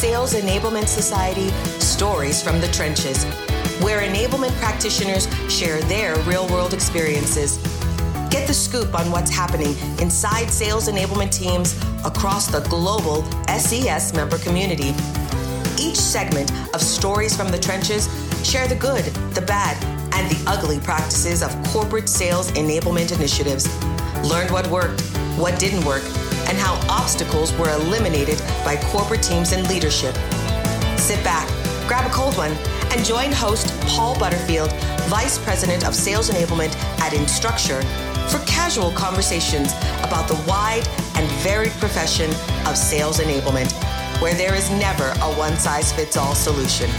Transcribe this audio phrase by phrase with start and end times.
[0.00, 3.22] Sales Enablement Society Stories from the Trenches,
[3.82, 7.58] where enablement practitioners share their real world experiences.
[8.30, 14.38] Get the scoop on what's happening inside sales enablement teams across the global SES member
[14.38, 14.94] community.
[15.78, 18.08] Each segment of Stories from the Trenches
[18.42, 19.76] share the good, the bad,
[20.14, 23.68] and the ugly practices of corporate sales enablement initiatives.
[24.26, 25.02] Learn what worked,
[25.36, 26.02] what didn't work,
[26.50, 30.14] and how obstacles were eliminated by corporate teams and leadership.
[30.98, 31.48] Sit back,
[31.86, 32.50] grab a cold one,
[32.90, 34.72] and join host Paul Butterfield,
[35.08, 37.84] Vice President of Sales Enablement at Instructure,
[38.28, 42.30] for casual conversations about the wide and varied profession
[42.66, 43.70] of sales enablement,
[44.20, 46.90] where there is never a one size fits all solution.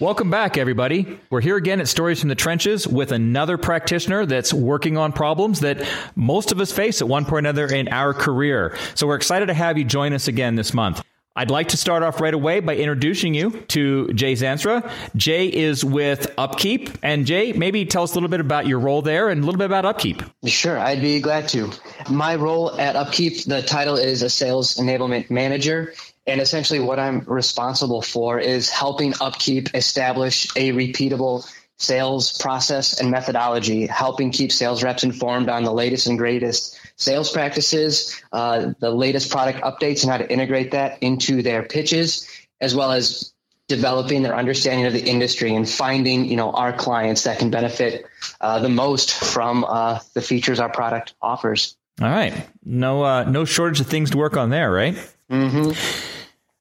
[0.00, 1.18] Welcome back, everybody.
[1.28, 5.58] We're here again at Stories from the Trenches with another practitioner that's working on problems
[5.60, 8.76] that most of us face at one point or another in our career.
[8.94, 11.02] So we're excited to have you join us again this month.
[11.34, 14.88] I'd like to start off right away by introducing you to Jay Zanstra.
[15.16, 16.90] Jay is with Upkeep.
[17.02, 19.58] And Jay, maybe tell us a little bit about your role there and a little
[19.58, 20.22] bit about Upkeep.
[20.46, 21.72] Sure, I'd be glad to.
[22.08, 25.92] My role at Upkeep, the title is a sales enablement manager.
[26.28, 33.10] And essentially, what I'm responsible for is helping Upkeep establish a repeatable sales process and
[33.10, 38.90] methodology, helping keep sales reps informed on the latest and greatest sales practices, uh, the
[38.90, 42.28] latest product updates, and how to integrate that into their pitches,
[42.60, 43.32] as well as
[43.68, 48.04] developing their understanding of the industry and finding you know our clients that can benefit
[48.42, 51.74] uh, the most from uh, the features our product offers.
[52.02, 54.94] All right, no uh, no shortage of things to work on there, right?
[55.30, 56.07] Mm-hmm.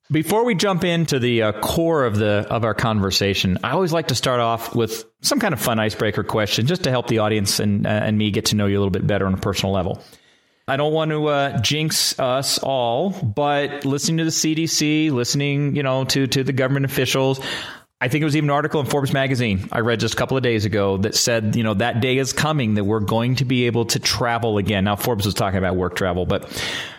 [0.09, 4.07] Before we jump into the uh, core of the of our conversation, I always like
[4.07, 7.59] to start off with some kind of fun icebreaker question, just to help the audience
[7.59, 9.73] and uh, and me get to know you a little bit better on a personal
[9.73, 10.01] level.
[10.65, 15.83] I don't want to uh, jinx us all, but listening to the CDC, listening, you
[15.83, 17.41] know, to to the government officials,
[17.99, 20.37] I think it was even an article in Forbes magazine I read just a couple
[20.37, 23.45] of days ago that said, you know, that day is coming that we're going to
[23.45, 24.83] be able to travel again.
[24.83, 26.47] Now, Forbes was talking about work travel, but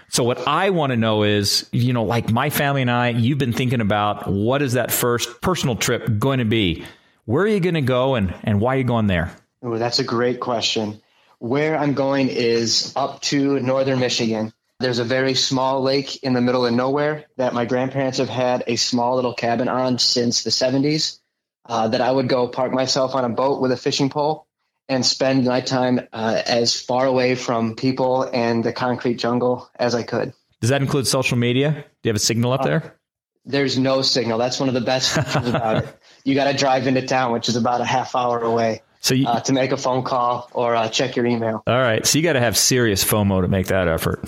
[0.09, 3.39] so what I want to know is, you know, like my family and I, you've
[3.39, 6.85] been thinking about what is that first personal trip going to be?
[7.27, 9.31] Where are you going to go and, and why are you going there?
[9.63, 11.01] Oh, that's a great question.
[11.39, 14.53] Where I'm going is up to northern Michigan.
[14.81, 18.63] There's a very small lake in the middle of nowhere that my grandparents have had
[18.69, 21.19] a small little cabin on since the 70s.
[21.67, 24.47] Uh, that I would go park myself on a boat with a fishing pole
[24.89, 29.95] and spend my time uh, as far away from people and the concrete jungle as
[29.95, 30.33] I could.
[30.63, 31.73] Does that include social media?
[31.73, 32.99] Do you have a signal up uh, there?
[33.45, 34.39] There's no signal.
[34.39, 35.99] That's one of the best features about it.
[36.25, 38.81] You got to drive into town, which is about a half hour away.
[39.01, 41.63] So you, uh, to make a phone call or uh, check your email.
[41.67, 44.25] All right, so you got to have serious FOMO to make that effort.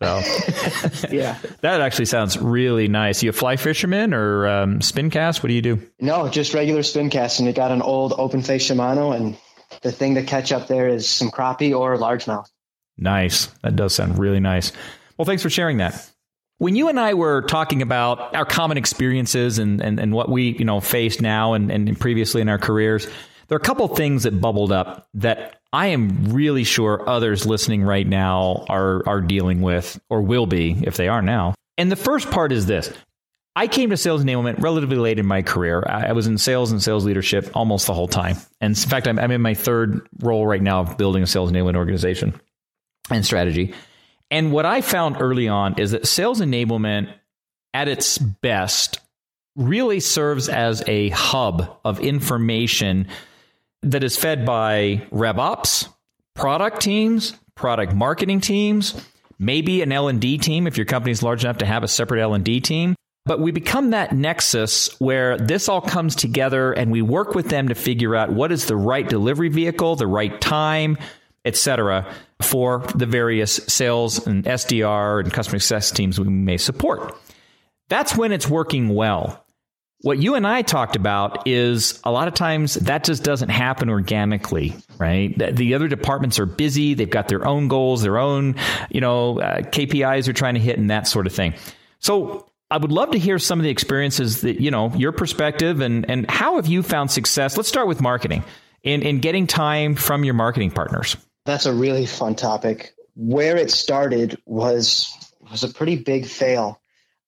[0.00, 0.22] So,
[1.10, 3.22] yeah, that actually sounds really nice.
[3.22, 5.42] You a fly fisherman or um, spin cast?
[5.42, 5.80] What do you do?
[5.98, 9.36] No, just regular spin cast, and you got an old open face Shimano, and
[9.82, 12.46] the thing to catch up there is some crappie or largemouth.
[12.96, 13.46] Nice.
[13.62, 14.72] That does sound really nice.
[15.16, 16.10] Well, thanks for sharing that.
[16.58, 20.56] When you and I were talking about our common experiences and, and, and what we,
[20.58, 23.06] you know, face now and, and previously in our careers,
[23.46, 27.82] there are a couple things that bubbled up that I am really sure others listening
[27.82, 31.54] right now are are dealing with or will be if they are now.
[31.76, 32.92] And the first part is this.
[33.54, 35.82] I came to sales enablement relatively late in my career.
[35.84, 38.36] I was in sales and sales leadership almost the whole time.
[38.60, 41.50] And in fact, I'm, I'm in my third role right now of building a sales
[41.50, 42.40] enablement organization
[43.10, 43.74] and strategy.
[44.30, 47.12] And what I found early on is that sales enablement
[47.74, 49.00] at its best
[49.56, 53.08] really serves as a hub of information
[53.82, 55.88] that is fed by RevOps,
[56.34, 59.00] product teams, product marketing teams,
[59.38, 62.60] maybe an L&D team if your company is large enough to have a separate L&D
[62.60, 62.94] team
[63.28, 67.68] but we become that nexus where this all comes together and we work with them
[67.68, 70.96] to figure out what is the right delivery vehicle, the right time,
[71.44, 72.10] etc.,
[72.40, 77.14] for the various sales and SDR and customer success teams we may support.
[77.88, 79.44] That's when it's working well.
[80.02, 83.90] What you and I talked about is a lot of times that just doesn't happen
[83.90, 85.36] organically, right?
[85.36, 86.94] The other departments are busy.
[86.94, 88.54] They've got their own goals, their own,
[88.90, 91.54] you know, uh, KPIs they're trying to hit and that sort of thing.
[91.98, 95.80] So I would love to hear some of the experiences that, you know, your perspective
[95.80, 97.56] and, and how have you found success?
[97.56, 98.44] Let's start with marketing
[98.84, 101.16] in, in getting time from your marketing partners.
[101.44, 102.94] That's a really fun topic.
[103.16, 105.12] Where it started was
[105.50, 106.80] was a pretty big fail.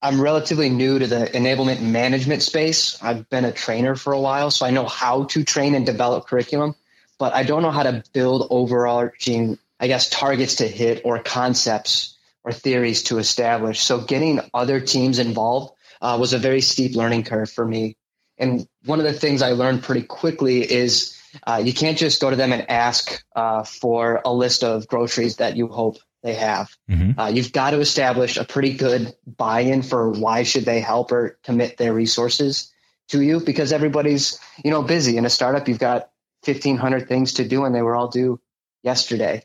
[0.02, 3.00] I'm relatively new to the enablement management space.
[3.02, 6.26] I've been a trainer for a while, so I know how to train and develop
[6.26, 6.74] curriculum,
[7.18, 12.16] but I don't know how to build overarching, I guess, targets to hit or concepts
[12.44, 13.80] or theories to establish.
[13.80, 17.96] So getting other teams involved uh, was a very steep learning curve for me.
[18.38, 22.30] And one of the things I learned pretty quickly is uh, you can't just go
[22.30, 26.70] to them and ask uh, for a list of groceries that you hope they have.
[26.88, 27.18] Mm-hmm.
[27.18, 31.38] Uh, you've got to establish a pretty good buy-in for why should they help or
[31.44, 32.72] commit their resources
[33.08, 35.68] to you because everybody's you know busy in a startup.
[35.68, 36.10] You've got
[36.44, 38.40] 1500 things to do and they were all due
[38.82, 39.44] yesterday.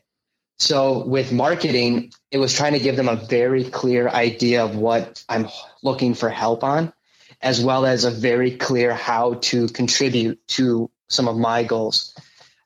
[0.57, 5.23] So with marketing, it was trying to give them a very clear idea of what
[5.27, 5.49] I'm
[5.83, 6.93] looking for help on,
[7.41, 12.17] as well as a very clear how to contribute to some of my goals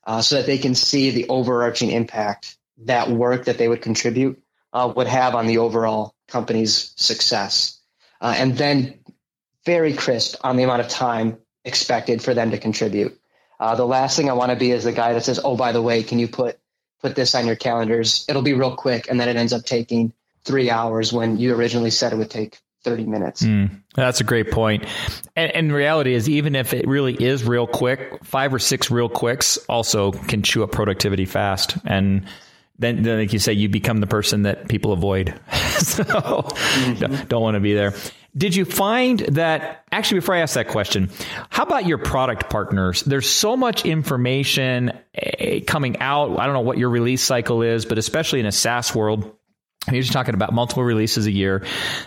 [0.04, 4.42] uh, so that they can see the overarching impact that work that they would contribute
[4.72, 7.80] uh, would have on the overall company's success.
[8.20, 9.00] Uh, and then
[9.64, 13.18] very crisp on the amount of time expected for them to contribute.
[13.58, 15.72] Uh, the last thing I want to be is the guy that says, "Oh, by
[15.72, 16.58] the way, can you put
[17.02, 18.24] put this on your calendars?
[18.28, 21.90] It'll be real quick," and then it ends up taking three hours when you originally
[21.90, 23.42] said it would take 30 minutes.
[23.42, 24.86] Mm, that's a great point.
[25.36, 29.10] And, and reality is, even if it really is real quick, five or six real
[29.10, 31.76] quicks also can chew up productivity fast.
[31.84, 32.26] And
[32.80, 35.38] then, then like you say, you become the person that people avoid.
[35.78, 37.26] so mm-hmm.
[37.28, 37.92] don't, want to be there.
[38.36, 41.10] Did you find that actually before I ask that question,
[41.50, 43.02] how about your product partners?
[43.02, 46.38] There's so much information eh, coming out.
[46.38, 49.36] I don't know what your release cycle is, but especially in a SaaS world,
[49.90, 51.66] you're just talking about multiple releases a year.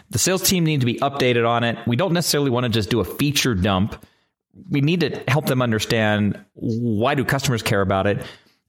[0.10, 1.78] The sales team need to be updated on it.
[1.86, 4.04] We don't necessarily want to just do a feature dump.
[4.70, 8.24] We need to help them understand why do customers care about it.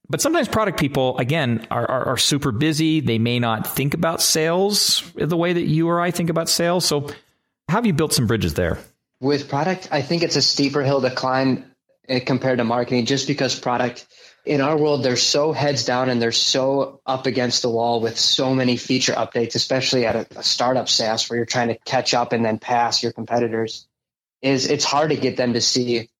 [0.08, 3.00] But sometimes product people, again, are, are, are super busy.
[3.00, 6.84] They may not think about sales the way that you or I think about sales.
[6.84, 7.08] So
[7.68, 8.78] how have you built some bridges there?
[9.20, 11.64] With product, I think it's a steeper hill to climb
[12.08, 14.06] eh, compared to marketing just because product
[14.44, 18.18] in our world they're so heads down and they're so up against the wall with
[18.18, 22.12] so many feature updates especially at a, a, startup SaaS where you're trying to catch
[22.12, 23.86] up and then pass your competitors
[24.42, 26.10] is it's hard to get them to see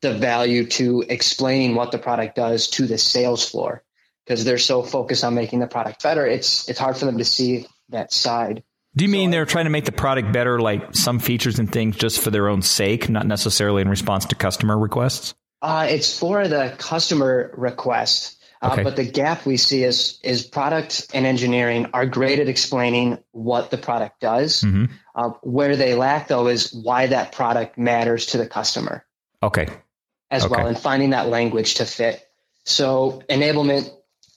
[0.00, 3.82] the value to explaining what the product does to the sales floor
[4.26, 7.24] because they're so focused on making the product better it's it's hard for them to
[7.24, 8.62] see that side
[8.96, 11.96] do you mean they're trying to make the product better, like some features and things
[11.96, 15.34] just for their own sake, not necessarily in response to customer requests?
[15.62, 18.42] Uh, it's for the customer request.
[18.62, 18.82] Uh, okay.
[18.82, 23.70] But the gap we see is is product and engineering are great at explaining what
[23.70, 24.62] the product does.
[24.62, 24.86] Mm-hmm.
[25.14, 29.04] Uh, where they lack, though, is why that product matters to the customer.
[29.42, 29.68] Okay.
[30.30, 30.54] As okay.
[30.54, 32.24] well, and finding that language to fit.
[32.64, 33.90] So enablement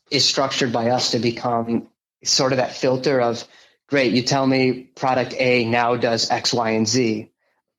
[0.10, 1.88] is structured by us to become
[2.24, 3.44] sort of that filter of
[3.88, 7.30] great, you tell me product A now does X, Y, and Z.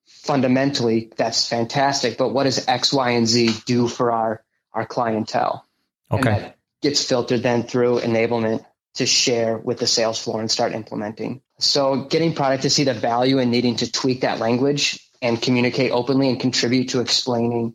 [0.06, 2.18] Fundamentally, that's fantastic.
[2.18, 5.66] But what does X, Y, and Z do for our, our clientele?
[6.10, 6.30] Okay.
[6.30, 10.72] And that gets filtered then through enablement to share with the sales floor and start
[10.72, 11.42] implementing.
[11.58, 15.90] So getting product to see the value and needing to tweak that language and communicate
[15.90, 17.74] openly and contribute to explaining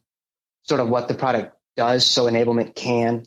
[0.61, 3.25] sort of what the product does so enablement can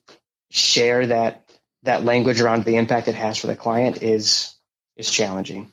[0.48, 1.44] share that
[1.82, 4.54] that language around the impact it has for the client is
[4.96, 5.72] is challenging.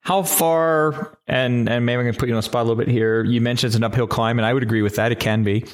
[0.00, 2.76] How far, and, and maybe I'm going to put you on the spot a little
[2.76, 3.24] bit here.
[3.24, 5.10] You mentioned it's an uphill climb, and I would agree with that.
[5.12, 5.64] It can be.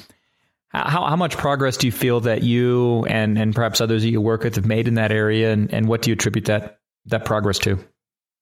[0.69, 4.21] How, how much progress do you feel that you and, and perhaps others that you
[4.21, 7.25] work with have made in that area, and, and what do you attribute that, that
[7.25, 7.79] progress to?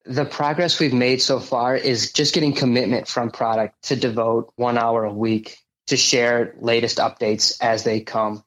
[0.06, 4.78] The progress we've made so far is just getting commitment from product to devote one
[4.78, 8.44] hour a week to share latest updates as they come.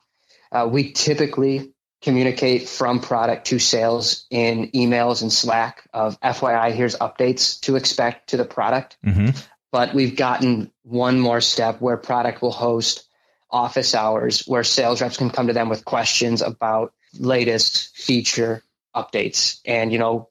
[0.51, 6.97] Uh, we typically communicate from product to sales in emails and Slack of FYI, here's
[6.97, 8.99] updates to expect to the product.
[9.05, 9.31] Mm-hmm.
[9.73, 13.09] But we've gotten one more step where product will host
[13.51, 18.63] office hours where sales reps can come to them with questions about latest feature
[18.95, 19.61] updates.
[19.65, 20.29] And, you know,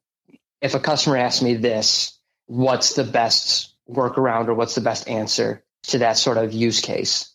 [0.63, 2.17] if a customer asks me this,
[2.47, 7.29] what's the best workaround or what's the best answer to that sort of use case?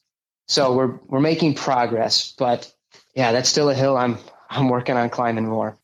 [0.49, 2.73] So we're we're making progress, but
[3.15, 4.19] yeah, that's still a hill I'm
[4.49, 5.77] I'm working on climbing more.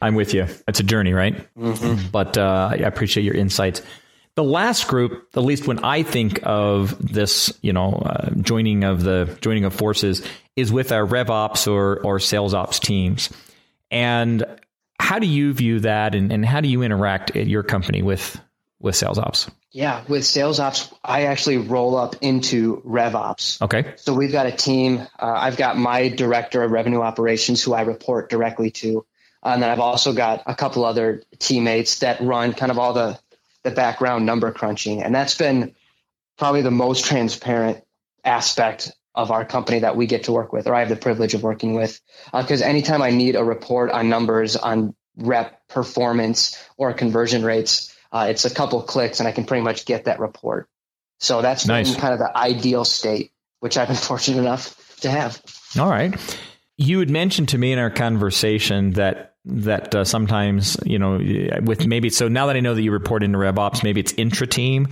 [0.00, 0.46] I'm with you.
[0.68, 1.34] It's a journey, right?
[1.56, 2.08] Mm-hmm.
[2.10, 3.82] But uh, I appreciate your insights.
[4.34, 9.02] The last group, at least when I think of this, you know, uh, joining of
[9.02, 10.22] the joining of forces,
[10.54, 13.28] is with our RevOps or or sales ops teams.
[13.90, 14.44] And
[15.02, 18.40] how do you view that, and, and how do you interact at your company with
[18.80, 19.50] with sales ops?
[19.72, 23.60] Yeah, with sales ops, I actually roll up into RevOps.
[23.62, 23.94] Okay.
[23.96, 25.00] So we've got a team.
[25.18, 29.04] Uh, I've got my director of revenue operations who I report directly to.
[29.42, 33.18] and then I've also got a couple other teammates that run kind of all the,
[33.64, 35.02] the background number crunching.
[35.02, 35.74] And that's been
[36.36, 37.82] probably the most transparent
[38.24, 41.34] aspect of our company that we get to work with, or I have the privilege
[41.34, 42.00] of working with.
[42.32, 47.94] Because uh, anytime I need a report on numbers on rep performance or conversion rates.
[48.10, 50.68] Uh, it's a couple clicks and I can pretty much get that report.
[51.18, 51.94] So that's nice.
[51.96, 55.40] kind of the ideal state, which I've been fortunate enough to have.
[55.78, 56.14] All right.
[56.76, 61.18] You had mentioned to me in our conversation that that uh, sometimes you know
[61.62, 64.46] with maybe so now that I know that you report into RevOps, maybe it's intra
[64.46, 64.88] team,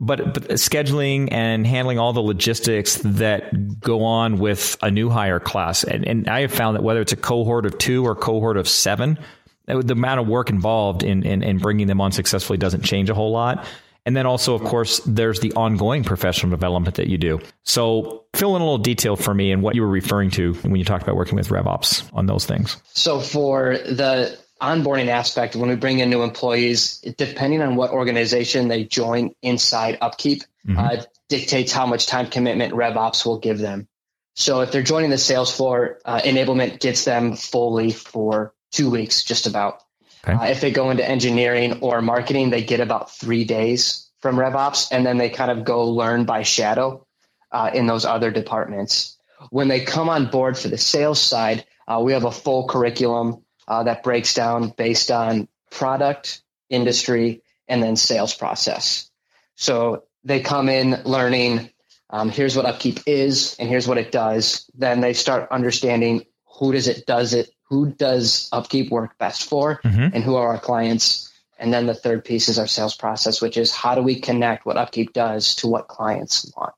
[0.00, 5.40] but but scheduling and handling all the logistics that go on with a new hire
[5.40, 8.56] class, and, and I have found that whether it's a cohort of two or cohort
[8.56, 9.18] of seven,
[9.66, 13.14] the amount of work involved in, in, in bringing them on successfully doesn't change a
[13.14, 13.66] whole lot.
[14.04, 17.40] And then also, of course, there's the ongoing professional development that you do.
[17.62, 20.76] So fill in a little detail for me and what you were referring to when
[20.76, 22.76] you talked about working with RevOps on those things.
[22.94, 28.68] So for the onboarding aspect, when we bring in new employees, depending on what organization
[28.68, 30.78] they join inside Upkeep, mm-hmm.
[30.78, 33.88] uh, dictates how much time commitment RevOps will give them.
[34.34, 39.22] So if they're joining the sales floor, uh, enablement gets them fully for two weeks,
[39.22, 39.82] just about.
[40.26, 40.36] Okay.
[40.36, 44.88] Uh, if they go into engineering or marketing, they get about three days from RevOps,
[44.92, 47.06] and then they kind of go learn by shadow
[47.50, 49.18] uh, in those other departments.
[49.50, 53.42] When they come on board for the sales side, uh, we have a full curriculum
[53.66, 59.10] uh, that breaks down based on product, industry, and then sales process.
[59.56, 61.70] So they come in learning
[62.12, 64.70] um, here's what upkeep is and here's what it does.
[64.74, 69.80] Then they start understanding who does it does it who does upkeep work best for
[69.82, 70.14] mm-hmm.
[70.14, 71.32] and who are our clients.
[71.58, 74.66] And then the third piece is our sales process which is how do we connect
[74.66, 76.74] what upkeep does to what clients want.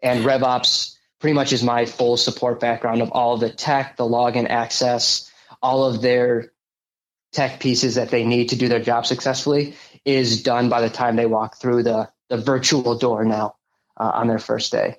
[0.00, 4.48] And revops pretty much is my full support background of all the tech the login
[4.48, 5.28] access
[5.60, 6.52] all of their
[7.32, 9.74] tech pieces that they need to do their job successfully
[10.04, 13.56] is done by the time they walk through the, the virtual door now
[13.96, 14.98] uh, on their first day.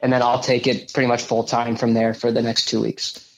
[0.00, 2.80] And then i'll take it pretty much full time from there for the next two
[2.80, 3.30] weeks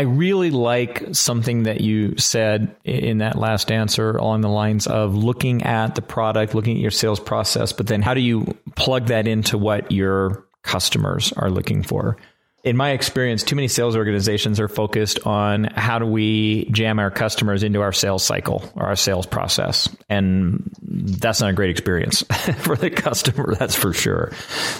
[0.00, 5.14] I really like something that you said in that last answer along the lines of
[5.14, 9.08] looking at the product, looking at your sales process, but then how do you plug
[9.08, 12.16] that into what your customers are looking for?
[12.62, 17.10] In my experience, too many sales organizations are focused on how do we jam our
[17.10, 19.88] customers into our sales cycle or our sales process.
[20.10, 22.22] And that's not a great experience
[22.58, 24.32] for the customer, that's for sure.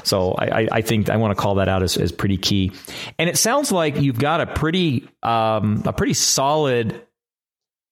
[0.04, 2.72] So I, I think I want to call that out as, as pretty key.
[3.18, 7.00] And it sounds like you've got a pretty um, a pretty solid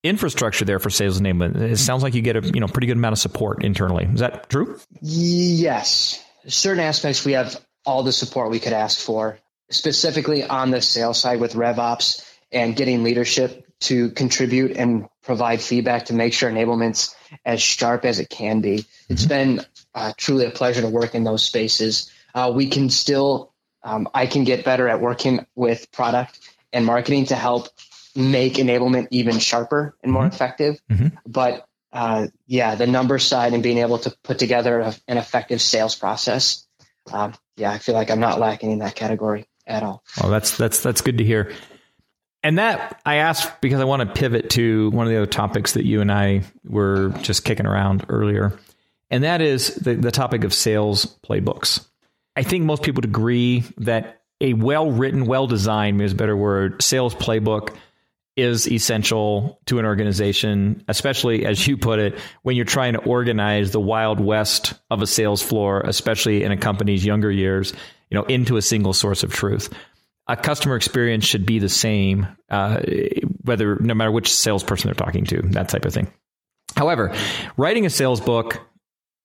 [0.05, 1.57] infrastructure there for sales enablement.
[1.57, 4.05] It sounds like you get a you know pretty good amount of support internally.
[4.05, 4.79] Is that true?
[5.01, 6.23] Yes.
[6.47, 9.39] Certain aspects we have all the support we could ask for
[9.71, 16.07] specifically on the sales side with RevOps and getting leadership to contribute and provide feedback
[16.07, 18.79] to make sure enablement's as sharp as it can be.
[18.79, 19.13] Mm-hmm.
[19.13, 19.61] It's been
[19.95, 22.11] uh, truly a pleasure to work in those spaces.
[22.35, 26.41] Uh, we can still, um, I can get better at working with product
[26.73, 27.69] and marketing to help
[28.17, 30.35] make enablement even sharper and more mm-hmm.
[30.35, 30.81] effective.
[30.91, 31.09] Mm-hmm.
[31.27, 35.63] But uh, yeah, the number side and being able to put together a, an effective
[35.63, 36.67] sales process.
[37.11, 40.03] Um, yeah, I feel like I'm not lacking in that category at all.
[40.21, 41.53] Well, that's that's that's good to hear.
[42.43, 45.73] And that I asked because I want to pivot to one of the other topics
[45.73, 48.59] that you and I were just kicking around earlier,
[49.11, 51.87] and that is the, the topic of sales playbooks.
[52.37, 56.37] I think most people would agree that a well written, well designed, is a better
[56.37, 57.75] word, sales playbook
[58.37, 63.73] is essential to an organization, especially as you put it, when you're trying to organize
[63.73, 67.73] the wild west of a sales floor, especially in a company's younger years
[68.11, 69.73] you know, into a single source of truth.
[70.27, 72.81] A customer experience should be the same, uh,
[73.43, 76.13] whether no matter which salesperson they're talking to, that type of thing.
[76.77, 77.15] However,
[77.57, 78.61] writing a sales book,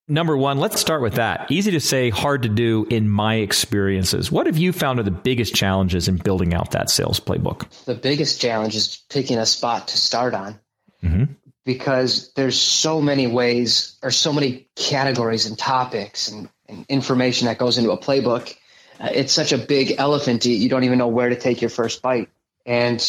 [0.08, 1.52] number one, let's start with that.
[1.52, 4.32] Easy to say, hard to do in my experiences.
[4.32, 7.70] What have you found are the biggest challenges in building out that sales playbook?
[7.84, 10.60] The biggest challenge is picking a spot to start on.
[11.04, 11.34] Mm-hmm
[11.66, 17.58] because there's so many ways or so many categories and topics and, and, information that
[17.58, 18.56] goes into a playbook
[19.12, 22.30] it's such a big elephant you don't even know where to take your first bite.
[22.66, 23.00] And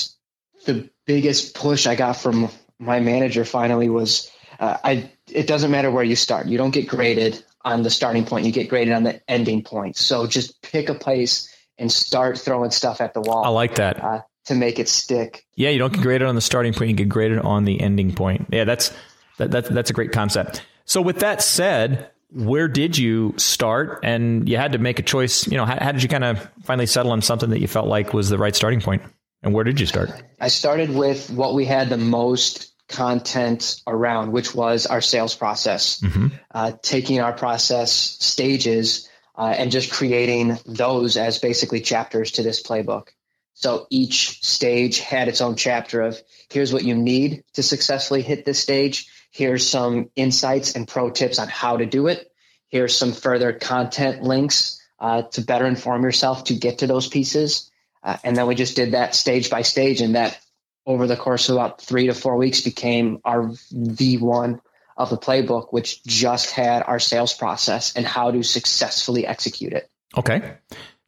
[0.67, 5.91] the biggest push I got from my manager finally was uh, I it doesn't matter
[5.91, 6.47] where you start.
[6.47, 8.47] You don't get graded on the starting point.
[8.47, 9.97] You get graded on the ending point.
[9.97, 11.49] So just pick a place
[11.79, 13.45] and start throwing stuff at the wall.
[13.45, 14.03] I like that.
[14.03, 15.47] Uh, to make it stick.
[15.55, 18.15] Yeah, you don't get graded on the starting point, you get graded on the ending
[18.15, 18.49] point.
[18.51, 18.93] Yeah, that's
[19.39, 20.65] that, that that's a great concept.
[20.85, 24.01] So with that said, where did you start?
[24.03, 26.49] And you had to make a choice you know how, how, did you kind of
[26.65, 29.03] finally settle on something that you felt like was the right starting point?
[29.43, 30.11] And where did you start?
[30.41, 36.01] I started with what we had the most content around which was our sales process.
[36.01, 36.29] Mm-hmm.
[36.51, 42.63] uh, taking our process stages uh, and just creating those as basically chapters to this
[42.63, 43.09] playbook.
[43.55, 48.45] So each stage had its own chapter of here's what you need to successfully hit
[48.45, 49.09] this stage.
[49.35, 52.31] Here's some insights and pro tips on how to do it.
[52.69, 57.69] Here's some further content links uh, to better inform yourself to get to those pieces.
[58.01, 60.39] Uh, and then we just did that stage by stage, and that
[60.87, 64.61] over the course of about three to four weeks became our V1
[64.97, 69.91] of the playbook, which just had our sales process and how to successfully execute it.
[70.17, 70.53] Okay.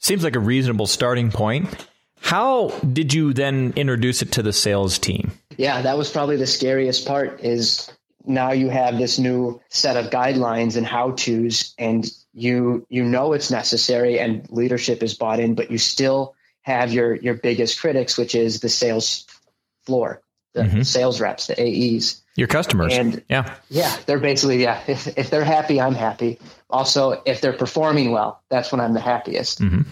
[0.00, 1.86] Seems like a reasonable starting point.
[2.18, 5.30] How did you then introduce it to the sales team?
[5.56, 7.88] Yeah, that was probably the scariest part is
[8.26, 13.32] now you have this new set of guidelines and how to's and you you know
[13.32, 18.18] it's necessary and leadership is bought in, but you still have your your biggest critics,
[18.18, 19.26] which is the sales
[19.86, 20.20] floor,
[20.52, 20.82] the mm-hmm.
[20.82, 22.22] sales reps, the AEs.
[22.34, 22.92] Your customers.
[22.92, 23.54] And yeah.
[23.70, 23.96] Yeah.
[24.04, 24.82] They're basically, yeah.
[24.86, 26.38] If, if they're happy, I'm happy.
[26.68, 29.62] Also, if they're performing well, that's when I'm the happiest.
[29.62, 29.82] Mm-hmm.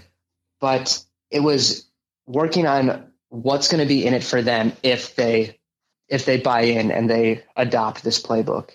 [0.61, 1.87] But it was
[2.27, 5.59] working on what's going to be in it for them if they
[6.09, 8.71] if they buy in and they adopt this playbook.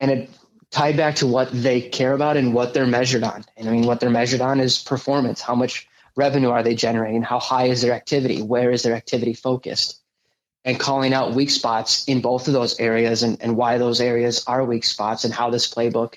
[0.00, 0.30] And it
[0.70, 3.44] tied back to what they care about and what they're measured on.
[3.56, 5.40] And I mean, what they're measured on is performance.
[5.40, 7.22] How much revenue are they generating?
[7.22, 8.42] How high is their activity?
[8.42, 10.00] Where is their activity focused?
[10.64, 14.44] And calling out weak spots in both of those areas and, and why those areas
[14.46, 16.14] are weak spots and how this playbook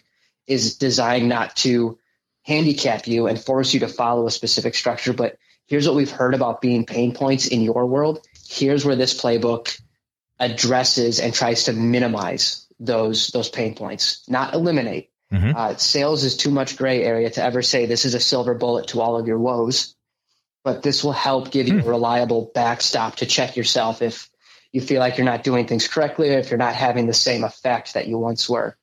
[0.47, 1.99] is designed not to
[2.43, 5.37] handicap you and force you to follow a specific structure, but
[5.67, 8.25] here's what we've heard about being pain points in your world.
[8.47, 9.79] Here's where this playbook
[10.39, 15.10] addresses and tries to minimize those those pain points, not eliminate.
[15.31, 15.55] Mm-hmm.
[15.55, 18.88] Uh, sales is too much gray area to ever say this is a silver bullet
[18.88, 19.96] to all of your woes,
[20.63, 21.86] but this will help give you mm.
[21.86, 24.29] a reliable backstop to check yourself if
[24.72, 27.43] you feel like you're not doing things correctly or if you're not having the same
[27.43, 28.75] effect that you once were.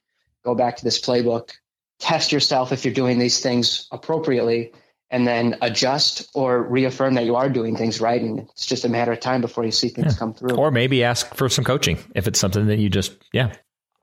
[0.44, 1.50] Go back to this playbook,
[1.98, 4.72] test yourself if you're doing these things appropriately,
[5.10, 8.20] and then adjust or reaffirm that you are doing things right.
[8.20, 10.18] And it's just a matter of time before you see things yeah.
[10.18, 10.56] come through.
[10.56, 13.54] Or maybe ask for some coaching if it's something that you just, yeah.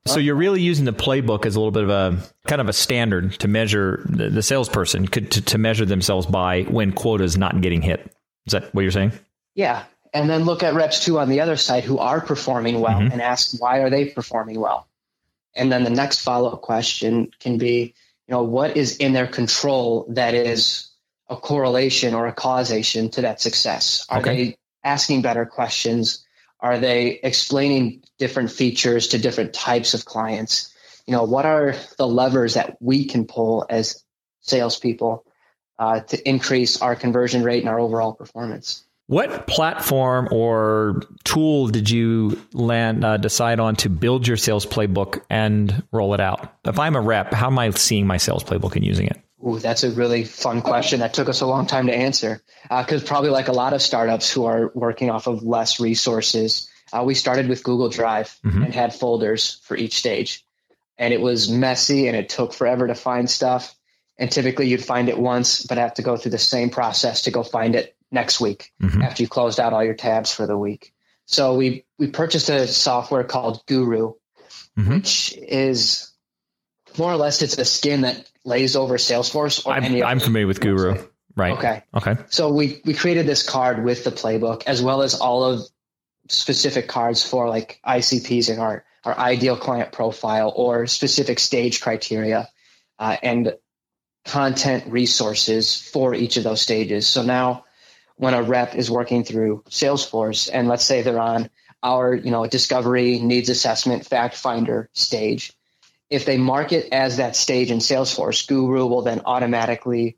[0.06, 2.74] So you're really using the playbook as a little bit of a kind of a
[2.74, 7.38] standard to measure the, the salesperson could, to, to measure themselves by when quota is
[7.38, 8.14] not getting hit.
[8.46, 9.12] Is that what you're saying?
[9.54, 9.84] Yeah.
[10.12, 13.12] And then look at reps too on the other side who are performing well mm-hmm.
[13.12, 14.86] and ask why are they performing well?
[15.56, 17.94] And then the next follow up question can be,
[18.28, 20.90] you know, what is in their control that is
[21.34, 24.06] a correlation or a causation to that success?
[24.08, 24.36] Are okay.
[24.36, 26.24] they asking better questions?
[26.60, 30.74] Are they explaining different features to different types of clients?
[31.06, 34.02] You know, what are the levers that we can pull as
[34.40, 35.24] salespeople
[35.78, 38.84] uh, to increase our conversion rate and our overall performance?
[39.06, 45.22] What platform or tool did you land uh, decide on to build your sales playbook
[45.28, 46.54] and roll it out?
[46.64, 49.20] If I'm a rep, how am I seeing my sales playbook and using it?
[49.46, 52.42] Ooh, that's a really fun question that took us a long time to answer.
[52.62, 56.70] Because uh, probably like a lot of startups who are working off of less resources,
[56.92, 58.62] uh, we started with Google Drive mm-hmm.
[58.62, 60.44] and had folders for each stage.
[60.96, 63.74] And it was messy and it took forever to find stuff.
[64.16, 67.30] And typically you'd find it once, but have to go through the same process to
[67.30, 69.02] go find it next week mm-hmm.
[69.02, 70.94] after you closed out all your tabs for the week.
[71.26, 74.12] So we we purchased a software called Guru,
[74.78, 74.94] mm-hmm.
[74.94, 76.12] which is
[76.98, 79.62] more or less it's a skin that lays over Salesforce.
[79.66, 80.94] I'm, I'm familiar with Guru.
[80.94, 81.08] Website.
[81.36, 81.52] Right.
[81.58, 81.82] Okay.
[81.94, 82.16] Okay.
[82.28, 85.62] So we we created this card with the playbook as well as all of
[86.28, 92.48] specific cards for like ICPs in our our ideal client profile or specific stage criteria
[92.98, 93.54] uh, and
[94.24, 97.06] content resources for each of those stages.
[97.06, 97.64] So now
[98.16, 101.50] when a rep is working through Salesforce and let's say they're on
[101.82, 105.52] our, you know, discovery needs assessment fact finder stage,
[106.10, 110.16] if they mark it as that stage in Salesforce, Guru will then automatically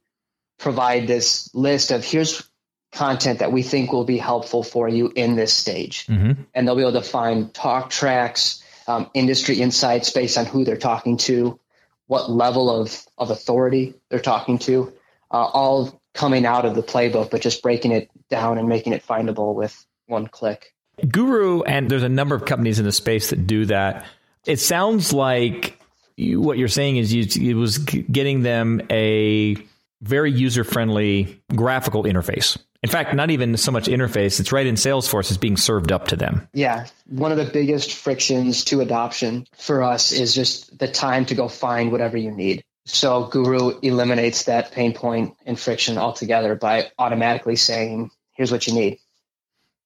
[0.59, 2.49] provide this list of here's
[2.93, 6.07] content that we think will be helpful for you in this stage.
[6.07, 6.43] Mm-hmm.
[6.55, 10.77] And they'll be able to find talk tracks, um, industry insights based on who they're
[10.77, 11.59] talking to,
[12.07, 14.93] what level of, of authority they're talking to,
[15.31, 19.07] uh, all coming out of the playbook, but just breaking it down and making it
[19.07, 20.73] findable with one click.
[21.07, 24.07] Guru, and there's a number of companies in the space that do that.
[24.47, 25.76] It sounds like
[26.17, 29.57] you, what you're saying is you, it was getting them a
[30.03, 32.59] very user friendly graphical interface.
[32.83, 36.09] In fact, not even so much interface, it's right in Salesforce, it's being served up
[36.09, 36.49] to them.
[36.53, 36.87] Yeah.
[37.07, 41.49] One of the biggest frictions to adoption for us is just the time to go
[41.49, 42.63] find whatever you need.
[42.85, 48.75] So Guru eliminates that pain point and friction altogether by automatically saying, here's what you
[48.75, 48.99] need.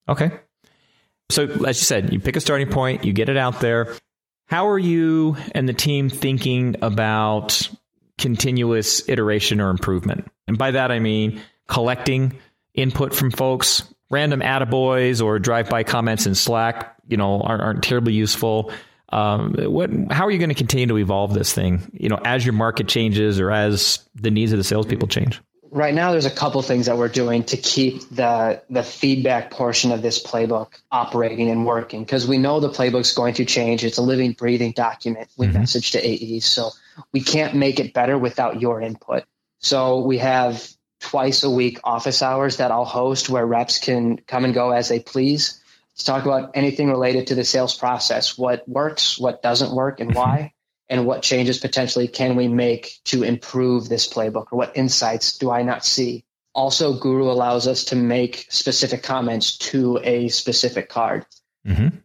[0.08, 0.30] Okay.
[1.30, 3.94] So, as you said, you pick a starting point, you get it out there.
[4.50, 7.70] How are you and the team thinking about
[8.18, 10.26] continuous iteration or improvement?
[10.48, 12.36] And by that, I mean collecting
[12.74, 18.12] input from folks, random attaboys or drive-by comments in Slack, you know, aren't, aren't terribly
[18.12, 18.72] useful.
[19.10, 19.88] Um, what?
[20.10, 21.88] How are you going to continue to evolve this thing?
[21.92, 25.40] You know, as your market changes or as the needs of the salespeople change.
[25.72, 29.92] Right now, there's a couple things that we're doing to keep the the feedback portion
[29.92, 33.84] of this playbook operating and working because we know the playbook's going to change.
[33.84, 35.58] It's a living, breathing document we mm-hmm.
[35.60, 36.70] message to AEs, so
[37.12, 39.24] we can't make it better without your input.
[39.58, 40.66] So we have
[41.00, 44.88] twice a week office hours that I'll host where reps can come and go as
[44.88, 45.60] they please
[45.96, 50.14] to talk about anything related to the sales process, what works, what doesn't work, and
[50.14, 50.52] why,
[50.90, 55.50] and what changes potentially can we make to improve this playbook, or what insights do
[55.50, 56.24] I not see.
[56.52, 61.24] Also, Guru allows us to make specific comments to a specific card.
[61.66, 61.96] Mm-hmm.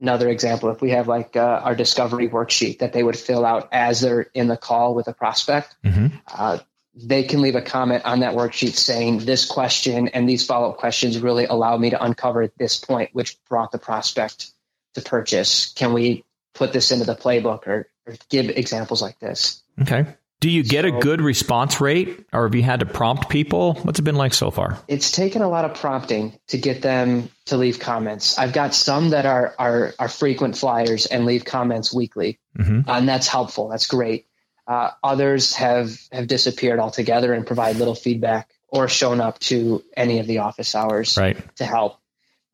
[0.00, 3.68] Another example, if we have like uh, our discovery worksheet that they would fill out
[3.70, 6.08] as they're in the call with a prospect, mm-hmm.
[6.26, 6.58] uh,
[6.94, 11.20] they can leave a comment on that worksheet saying this question and these follow-up questions
[11.20, 14.50] really allow me to uncover this point which brought the prospect
[14.94, 16.24] to purchase can we
[16.54, 19.62] put this into the playbook or, or give examples like this.
[19.80, 20.06] Okay.
[20.42, 23.74] Do you get so, a good response rate or have you had to prompt people?
[23.74, 24.76] What's it been like so far?
[24.88, 28.38] It's taken a lot of prompting to get them to leave comments.
[28.38, 32.90] I've got some that are are, are frequent flyers and leave comments weekly mm-hmm.
[32.90, 33.68] and that's helpful.
[33.68, 34.26] That's great.
[34.66, 40.18] Uh, others have have disappeared altogether and provide little feedback or shown up to any
[40.18, 41.36] of the office hours right.
[41.56, 42.00] to help.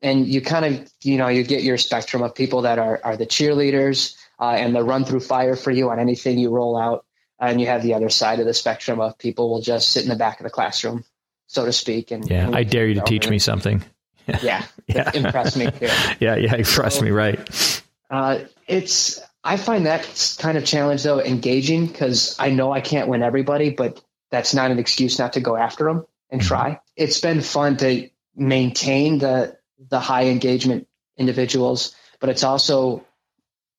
[0.03, 3.17] And you kind of, you know, you get your spectrum of people that are are
[3.17, 7.05] the cheerleaders uh, and the run through fire for you on anything you roll out,
[7.39, 10.09] and you have the other side of the spectrum of people will just sit in
[10.09, 11.03] the back of the classroom,
[11.47, 12.11] so to speak.
[12.11, 13.83] And yeah, I dare you to teach me something.
[14.41, 15.11] yeah, yeah.
[15.13, 15.69] impress me.
[15.71, 15.87] Too.
[16.19, 17.83] Yeah, yeah, impress so, me, right?
[18.09, 23.07] Uh, it's I find that kind of challenge though engaging because I know I can't
[23.07, 26.47] win everybody, but that's not an excuse not to go after them and mm-hmm.
[26.47, 26.81] try.
[26.95, 29.57] It's been fun to maintain the
[29.89, 33.05] the high engagement individuals, but it's also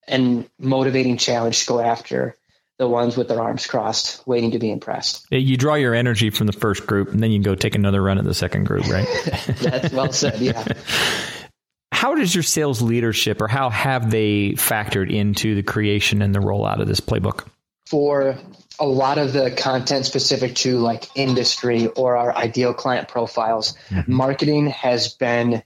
[0.07, 2.37] an motivating challenge to go after
[2.81, 5.27] the ones with their arms crossed, waiting to be impressed.
[5.29, 8.17] You draw your energy from the first group, and then you go take another run
[8.17, 9.07] at the second group, right?
[9.61, 10.39] That's well said.
[10.39, 10.65] Yeah.
[11.91, 16.39] How does your sales leadership or how have they factored into the creation and the
[16.39, 17.45] rollout of this playbook?
[17.87, 18.39] For
[18.79, 24.11] a lot of the content specific to like industry or our ideal client profiles, mm-hmm.
[24.11, 25.61] marketing has been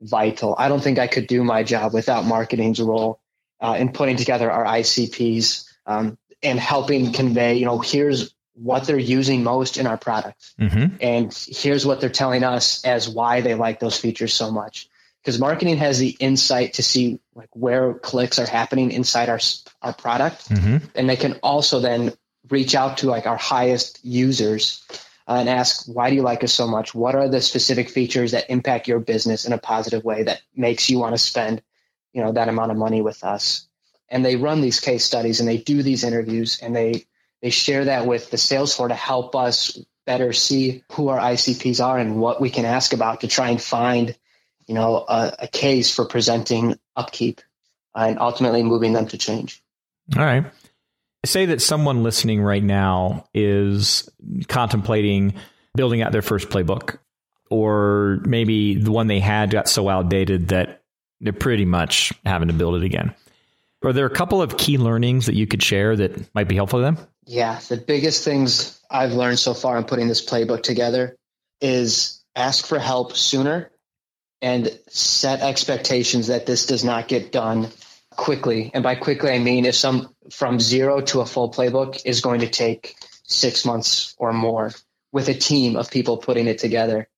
[0.00, 0.54] vital.
[0.56, 3.20] I don't think I could do my job without marketing's role
[3.60, 8.98] uh, in putting together our ICPs um, and helping convey, you know, here's what they're
[8.98, 10.54] using most in our product.
[10.58, 10.96] Mm-hmm.
[11.00, 14.88] And here's what they're telling us as why they like those features so much
[15.22, 19.40] because marketing has the insight to see like where clicks are happening inside our
[19.82, 20.78] our product mm-hmm.
[20.94, 22.12] and they can also then
[22.48, 24.84] reach out to like our highest users
[25.28, 28.32] uh, and ask why do you like us so much what are the specific features
[28.32, 31.62] that impact your business in a positive way that makes you want to spend
[32.12, 33.68] you know that amount of money with us
[34.08, 37.04] and they run these case studies and they do these interviews and they
[37.42, 41.84] they share that with the sales floor to help us better see who our ICPs
[41.84, 44.16] are and what we can ask about to try and find
[44.70, 47.40] you know, a, a case for presenting upkeep
[47.92, 49.60] and ultimately moving them to change.
[50.16, 50.44] All right.
[51.24, 54.08] Say that someone listening right now is
[54.46, 55.34] contemplating
[55.74, 56.98] building out their first playbook,
[57.50, 60.79] or maybe the one they had got so outdated that
[61.20, 63.14] they're pretty much having to build it again.
[63.82, 66.80] Are there a couple of key learnings that you could share that might be helpful
[66.80, 66.98] to them?
[67.24, 71.16] Yeah, the biggest things I've learned so far in putting this playbook together
[71.60, 73.70] is ask for help sooner
[74.42, 77.68] and set expectations that this does not get done
[78.10, 78.70] quickly.
[78.74, 82.40] And by quickly, I mean if some from zero to a full playbook is going
[82.40, 84.72] to take six months or more
[85.12, 87.08] with a team of people putting it together.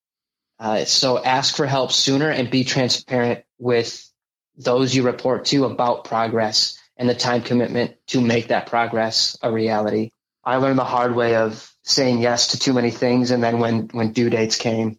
[0.62, 4.08] Uh, so ask for help sooner and be transparent with
[4.56, 9.50] those you report to about progress and the time commitment to make that progress a
[9.50, 10.12] reality.
[10.44, 13.32] I learned the hard way of saying yes to too many things.
[13.32, 14.98] And then when, when due dates came,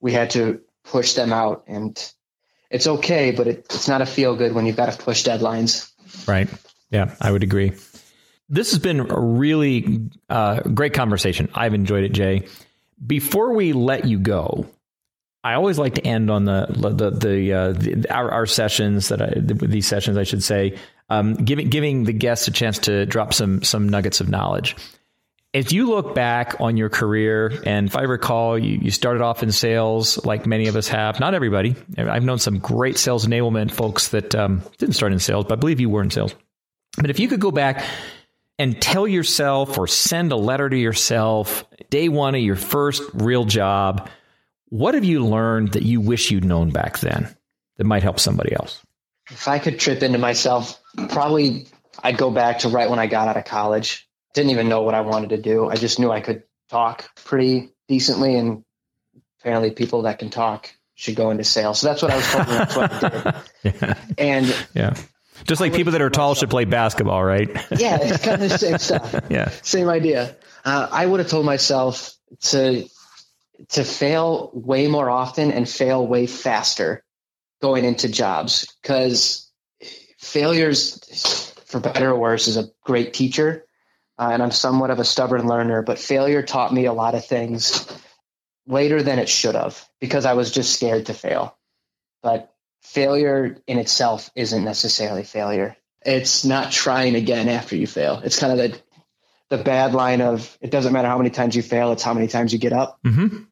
[0.00, 1.64] we had to push them out.
[1.66, 1.94] And
[2.70, 5.92] it's okay, but it, it's not a feel good when you've got to push deadlines.
[6.26, 6.48] Right.
[6.90, 7.72] Yeah, I would agree.
[8.48, 11.50] This has been a really uh, great conversation.
[11.54, 12.48] I've enjoyed it, Jay.
[13.06, 14.68] Before we let you go,
[15.44, 19.20] I always like to end on the the the, uh, the our, our, sessions that
[19.20, 20.78] I, these sessions I should say,
[21.10, 24.76] um, giving giving the guests a chance to drop some some nuggets of knowledge.
[25.52, 29.42] If you look back on your career, and if I recall, you, you started off
[29.42, 31.20] in sales like many of us have.
[31.20, 31.76] Not everybody.
[31.98, 35.60] I've known some great sales enablement folks that um, didn't start in sales, but I
[35.60, 36.34] believe you were in sales.
[36.96, 37.84] But if you could go back
[38.58, 43.44] and tell yourself or send a letter to yourself day one of your first real
[43.44, 44.08] job,
[44.72, 47.28] What have you learned that you wish you'd known back then
[47.76, 48.80] that might help somebody else?
[49.30, 50.80] If I could trip into myself,
[51.10, 51.66] probably
[52.02, 54.08] I'd go back to right when I got out of college.
[54.32, 55.68] Didn't even know what I wanted to do.
[55.68, 58.64] I just knew I could talk pretty decently, and
[59.40, 61.80] apparently, people that can talk should go into sales.
[61.80, 62.54] So that's what I was hoping.
[62.54, 63.48] That's what.
[63.64, 63.94] Yeah.
[64.16, 64.94] And Yeah.
[65.44, 67.48] Just like people that are tall should play basketball, right?
[67.72, 69.14] yeah, it's kind of the same stuff.
[69.28, 69.50] yeah.
[69.62, 70.34] Same idea.
[70.64, 72.88] Uh, I would have told myself to
[73.70, 77.04] to fail way more often and fail way faster
[77.60, 79.50] going into jobs because
[80.18, 83.64] failures, for better or worse, is a great teacher.
[84.18, 87.24] Uh, and I'm somewhat of a stubborn learner, but failure taught me a lot of
[87.24, 87.86] things
[88.66, 91.56] later than it should have because I was just scared to fail.
[92.22, 95.76] But failure in itself isn't necessarily failure.
[96.04, 98.20] It's not trying again after you fail.
[98.24, 98.78] It's kind of the
[99.56, 102.26] the bad line of it doesn't matter how many times you fail, it's how many
[102.26, 102.98] times you get up.
[103.04, 103.42] Mm-hmm.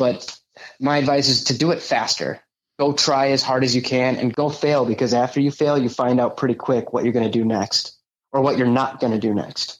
[0.00, 0.34] But
[0.80, 2.40] my advice is to do it faster.
[2.78, 5.90] Go try as hard as you can and go fail because after you fail, you
[5.90, 7.98] find out pretty quick what you're going to do next
[8.32, 9.78] or what you're not going to do next.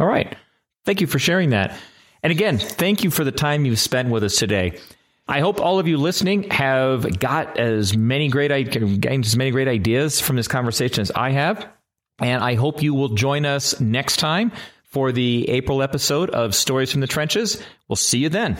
[0.00, 0.34] All right.
[0.86, 1.78] Thank you for sharing that.
[2.22, 4.78] And again, thank you for the time you've spent with us today.
[5.28, 10.18] I hope all of you listening have got as many great as many great ideas
[10.18, 11.68] from this conversation as I have.
[12.18, 14.52] And I hope you will join us next time
[14.84, 17.62] for the April episode of Stories from the Trenches.
[17.86, 18.56] We'll see you then.